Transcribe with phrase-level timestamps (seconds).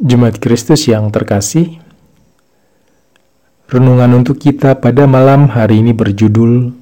[0.00, 1.76] Jemaat Kristus yang terkasih,
[3.68, 6.72] renungan untuk kita pada malam hari ini berjudul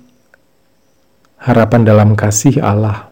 [1.42, 3.10] Harapan dalam Kasih Allah.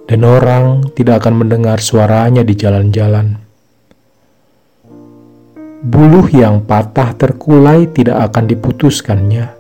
[0.07, 3.35] dan orang tidak akan mendengar suaranya di jalan-jalan.
[5.83, 9.51] Buluh yang patah terkulai tidak akan diputuskannya,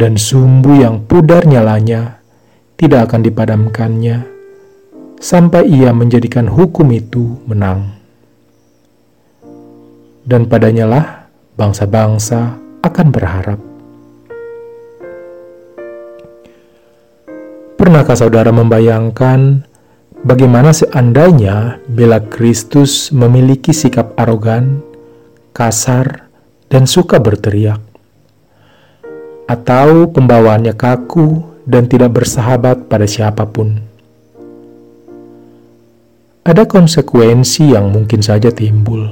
[0.00, 2.16] dan sumbu yang pudar nyalanya
[2.80, 4.37] tidak akan dipadamkannya
[5.18, 7.98] sampai ia menjadikan hukum itu menang.
[10.22, 11.06] Dan padanya lah
[11.58, 13.60] bangsa-bangsa akan berharap.
[17.78, 19.64] Pernahkah saudara membayangkan
[20.26, 24.82] bagaimana seandainya bila Kristus memiliki sikap arogan,
[25.54, 26.28] kasar,
[26.68, 27.80] dan suka berteriak?
[29.48, 33.87] Atau pembawaannya kaku dan tidak bersahabat pada siapa pun?
[36.48, 39.04] Ada konsekuensi yang mungkin saja timbul.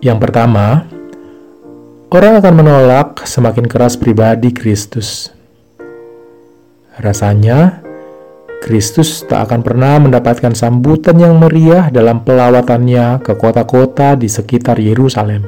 [0.00, 0.88] Yang pertama,
[2.08, 5.28] orang akan menolak semakin keras pribadi Kristus.
[6.96, 7.84] Rasanya,
[8.64, 15.44] Kristus tak akan pernah mendapatkan sambutan yang meriah dalam pelawatannya ke kota-kota di sekitar Yerusalem.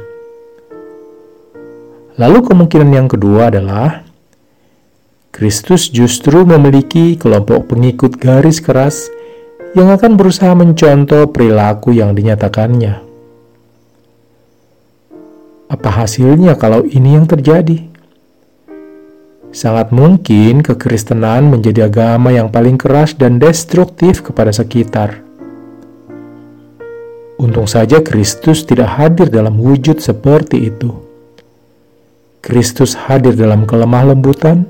[2.21, 4.05] Lalu kemungkinan yang kedua adalah
[5.33, 9.09] Kristus justru memiliki kelompok pengikut garis keras
[9.77, 13.05] yang akan berusaha mencontoh perilaku yang dinyatakannya.
[15.69, 17.85] Apa hasilnya kalau ini yang terjadi?
[19.53, 25.21] Sangat mungkin kekristenan menjadi agama yang paling keras dan destruktif kepada sekitar.
[27.37, 30.89] Untung saja Kristus tidak hadir dalam wujud seperti itu.
[32.41, 34.65] Kristus hadir dalam kelemah lembutan.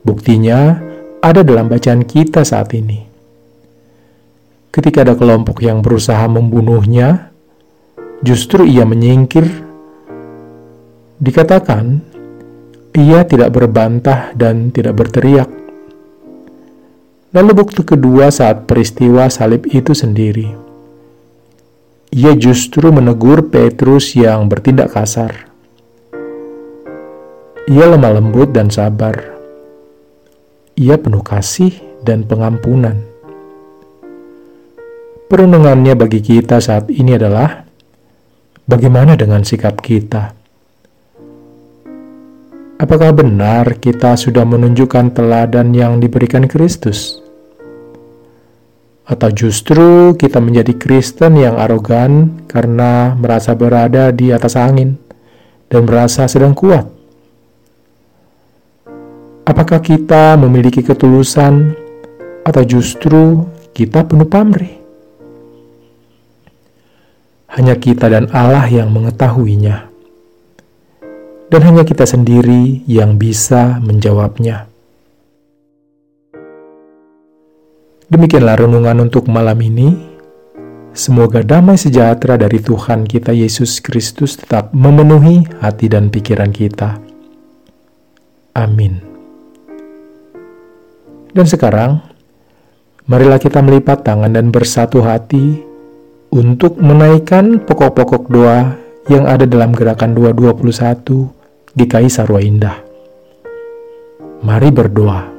[0.00, 0.80] Buktinya
[1.20, 3.07] ada dalam bacaan kita saat ini
[4.78, 7.34] ketika ada kelompok yang berusaha membunuhnya,
[8.22, 9.66] justru ia menyingkir.
[11.18, 11.98] Dikatakan,
[12.94, 15.50] ia tidak berbantah dan tidak berteriak.
[17.34, 20.54] Lalu bukti kedua saat peristiwa salib itu sendiri.
[22.14, 25.50] Ia justru menegur Petrus yang bertindak kasar.
[27.66, 29.36] Ia lemah lembut dan sabar.
[30.78, 31.74] Ia penuh kasih
[32.06, 33.07] dan pengampunan.
[35.28, 37.60] Perenungannya bagi kita saat ini adalah
[38.64, 40.32] bagaimana dengan sikap kita?
[42.80, 47.20] Apakah benar kita sudah menunjukkan teladan yang diberikan Kristus?
[49.04, 54.96] Atau justru kita menjadi Kristen yang arogan karena merasa berada di atas angin
[55.68, 56.88] dan merasa sedang kuat?
[59.44, 61.76] Apakah kita memiliki ketulusan
[62.48, 63.44] atau justru
[63.76, 64.77] kita penuh pamrih?
[67.58, 69.90] Hanya kita dan Allah yang mengetahuinya,
[71.50, 74.70] dan hanya kita sendiri yang bisa menjawabnya.
[78.06, 80.06] Demikianlah renungan untuk malam ini.
[80.94, 87.02] Semoga damai sejahtera dari Tuhan kita Yesus Kristus tetap memenuhi hati dan pikiran kita.
[88.54, 89.02] Amin.
[91.34, 92.00] Dan sekarang,
[93.10, 95.67] marilah kita melipat tangan dan bersatu hati
[96.28, 98.76] untuk menaikkan pokok-pokok doa
[99.08, 101.32] yang ada dalam gerakan 221
[101.72, 102.76] GKI Sarwa Indah.
[104.44, 105.37] Mari berdoa.